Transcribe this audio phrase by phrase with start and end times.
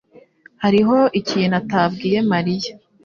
[0.63, 2.73] Hariho ikintu atabwiye Mariya